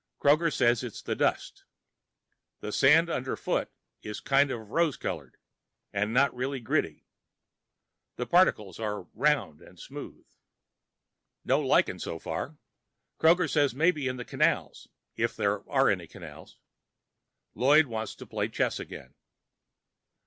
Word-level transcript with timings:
Kroger 0.19 0.51
says 0.51 0.81
it's 0.83 1.03
the 1.03 1.13
dust. 1.15 1.63
The 2.59 2.71
sand 2.71 3.07
underfoot 3.07 3.69
is 4.01 4.19
kind 4.19 4.49
of 4.49 4.71
rose 4.71 4.97
colored, 4.97 5.37
and 5.93 6.11
not 6.11 6.33
really 6.33 6.59
gritty. 6.59 7.05
The 8.15 8.25
particles 8.25 8.79
are 8.79 9.03
round 9.13 9.61
and 9.61 9.79
smooth. 9.79 10.25
No 11.45 11.59
lichen 11.59 11.99
so 11.99 12.17
far. 12.17 12.57
Kroger 13.19 13.47
says 13.47 13.75
maybe 13.75 14.07
in 14.07 14.17
the 14.17 14.25
canals, 14.25 14.87
if 15.17 15.35
there 15.35 15.69
are 15.69 15.87
any 15.87 16.07
canals. 16.07 16.57
Lloyd 17.53 17.85
wants 17.85 18.15
to 18.15 18.25
play 18.25 18.47
chess 18.47 18.79
again. 18.79 19.13